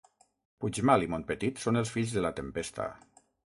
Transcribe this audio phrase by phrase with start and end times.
[0.63, 2.91] Puigmal i Montpetit són els fills de la tempesta.